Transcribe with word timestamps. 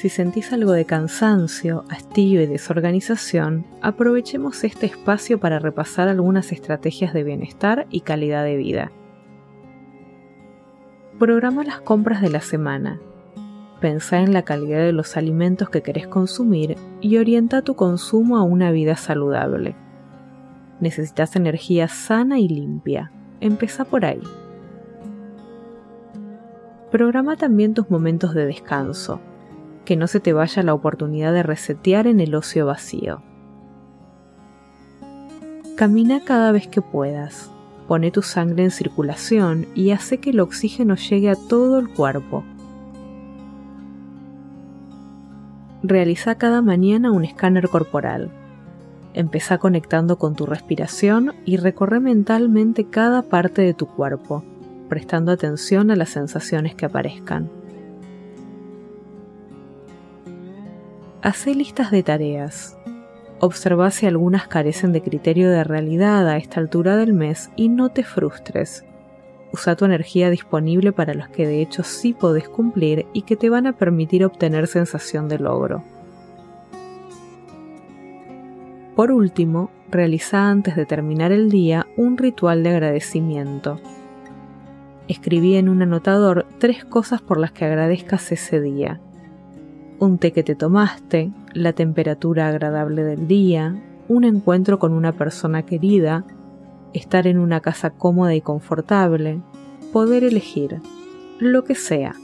Si 0.00 0.08
sentís 0.08 0.50
algo 0.54 0.72
de 0.72 0.86
cansancio, 0.86 1.84
hastío 1.90 2.40
y 2.40 2.46
desorganización, 2.46 3.66
aprovechemos 3.82 4.64
este 4.64 4.86
espacio 4.86 5.38
para 5.38 5.58
repasar 5.58 6.08
algunas 6.08 6.52
estrategias 6.52 7.12
de 7.12 7.22
bienestar 7.22 7.86
y 7.90 8.00
calidad 8.00 8.42
de 8.42 8.56
vida. 8.56 8.92
Programa 11.18 11.64
las 11.64 11.82
compras 11.82 12.22
de 12.22 12.30
la 12.30 12.40
semana. 12.40 12.98
Pensá 13.82 14.20
en 14.20 14.32
la 14.32 14.40
calidad 14.40 14.78
de 14.78 14.92
los 14.92 15.18
alimentos 15.18 15.68
que 15.68 15.82
querés 15.82 16.06
consumir 16.06 16.78
y 17.02 17.18
orienta 17.18 17.60
tu 17.60 17.74
consumo 17.76 18.38
a 18.38 18.42
una 18.42 18.70
vida 18.70 18.96
saludable. 18.96 19.76
Necesitas 20.80 21.36
energía 21.36 21.88
sana 21.88 22.38
y 22.38 22.48
limpia. 22.48 23.12
Empezá 23.40 23.84
por 23.84 24.06
ahí. 24.06 24.22
Programa 26.90 27.36
también 27.36 27.74
tus 27.74 27.90
momentos 27.90 28.32
de 28.32 28.46
descanso 28.46 29.20
que 29.90 29.96
no 29.96 30.06
se 30.06 30.20
te 30.20 30.32
vaya 30.32 30.62
la 30.62 30.72
oportunidad 30.72 31.32
de 31.32 31.42
resetear 31.42 32.06
en 32.06 32.20
el 32.20 32.36
ocio 32.36 32.64
vacío. 32.64 33.22
Camina 35.76 36.20
cada 36.24 36.52
vez 36.52 36.68
que 36.68 36.80
puedas, 36.80 37.50
pone 37.88 38.12
tu 38.12 38.22
sangre 38.22 38.62
en 38.62 38.70
circulación 38.70 39.66
y 39.74 39.90
hace 39.90 40.18
que 40.18 40.30
el 40.30 40.38
oxígeno 40.38 40.94
llegue 40.94 41.28
a 41.28 41.34
todo 41.34 41.80
el 41.80 41.88
cuerpo. 41.88 42.44
Realiza 45.82 46.36
cada 46.36 46.62
mañana 46.62 47.10
un 47.10 47.24
escáner 47.24 47.68
corporal. 47.68 48.30
Empezá 49.12 49.58
conectando 49.58 50.18
con 50.18 50.36
tu 50.36 50.46
respiración 50.46 51.34
y 51.44 51.56
recorre 51.56 51.98
mentalmente 51.98 52.84
cada 52.84 53.22
parte 53.22 53.62
de 53.62 53.74
tu 53.74 53.86
cuerpo, 53.86 54.44
prestando 54.88 55.32
atención 55.32 55.90
a 55.90 55.96
las 55.96 56.10
sensaciones 56.10 56.76
que 56.76 56.86
aparezcan. 56.86 57.59
Hacé 61.22 61.54
listas 61.54 61.90
de 61.90 62.02
tareas. 62.02 62.78
Observa 63.40 63.90
si 63.90 64.06
algunas 64.06 64.48
carecen 64.48 64.94
de 64.94 65.02
criterio 65.02 65.50
de 65.50 65.64
realidad 65.64 66.26
a 66.26 66.38
esta 66.38 66.60
altura 66.60 66.96
del 66.96 67.12
mes 67.12 67.50
y 67.56 67.68
no 67.68 67.90
te 67.90 68.04
frustres. 68.04 68.86
Usa 69.52 69.76
tu 69.76 69.84
energía 69.84 70.30
disponible 70.30 70.92
para 70.92 71.12
los 71.12 71.28
que 71.28 71.46
de 71.46 71.60
hecho 71.60 71.82
sí 71.82 72.14
podés 72.14 72.48
cumplir 72.48 73.04
y 73.12 73.22
que 73.22 73.36
te 73.36 73.50
van 73.50 73.66
a 73.66 73.74
permitir 73.74 74.24
obtener 74.24 74.66
sensación 74.66 75.28
de 75.28 75.38
logro. 75.38 75.84
Por 78.96 79.12
último, 79.12 79.70
realiza 79.90 80.48
antes 80.48 80.74
de 80.74 80.86
terminar 80.86 81.32
el 81.32 81.50
día 81.50 81.86
un 81.98 82.16
ritual 82.16 82.62
de 82.62 82.70
agradecimiento. 82.70 83.78
Escribí 85.06 85.56
en 85.56 85.68
un 85.68 85.82
anotador 85.82 86.46
tres 86.58 86.82
cosas 86.86 87.20
por 87.20 87.38
las 87.38 87.52
que 87.52 87.66
agradezcas 87.66 88.32
ese 88.32 88.62
día 88.62 89.02
un 90.00 90.16
té 90.18 90.32
que 90.32 90.42
te 90.42 90.54
tomaste, 90.54 91.30
la 91.52 91.74
temperatura 91.74 92.48
agradable 92.48 93.04
del 93.04 93.28
día, 93.28 93.76
un 94.08 94.24
encuentro 94.24 94.78
con 94.78 94.92
una 94.92 95.12
persona 95.12 95.64
querida, 95.64 96.24
estar 96.94 97.26
en 97.26 97.38
una 97.38 97.60
casa 97.60 97.90
cómoda 97.90 98.34
y 98.34 98.40
confortable, 98.40 99.40
poder 99.92 100.24
elegir, 100.24 100.80
lo 101.38 101.64
que 101.64 101.74
sea. 101.74 102.14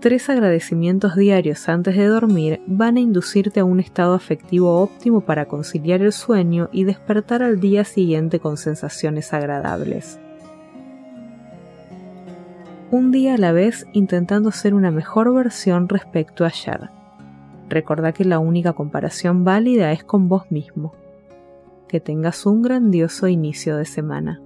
Tres 0.00 0.28
agradecimientos 0.28 1.14
diarios 1.14 1.68
antes 1.68 1.96
de 1.96 2.06
dormir 2.06 2.60
van 2.66 2.96
a 2.96 3.00
inducirte 3.00 3.60
a 3.60 3.64
un 3.64 3.78
estado 3.78 4.14
afectivo 4.14 4.80
óptimo 4.80 5.20
para 5.20 5.46
conciliar 5.46 6.02
el 6.02 6.12
sueño 6.12 6.68
y 6.72 6.84
despertar 6.84 7.42
al 7.42 7.60
día 7.60 7.84
siguiente 7.84 8.40
con 8.40 8.56
sensaciones 8.56 9.32
agradables 9.32 10.18
un 12.90 13.12
día 13.12 13.34
a 13.34 13.38
la 13.38 13.52
vez 13.52 13.86
intentando 13.92 14.50
ser 14.50 14.74
una 14.74 14.90
mejor 14.90 15.32
versión 15.32 15.88
respecto 15.88 16.44
a 16.44 16.48
ayer. 16.48 16.90
Recordá 17.68 18.12
que 18.12 18.24
la 18.24 18.40
única 18.40 18.72
comparación 18.72 19.44
válida 19.44 19.92
es 19.92 20.02
con 20.02 20.28
vos 20.28 20.50
mismo. 20.50 20.92
Que 21.86 22.00
tengas 22.00 22.46
un 22.46 22.62
grandioso 22.62 23.28
inicio 23.28 23.76
de 23.76 23.84
semana. 23.84 24.40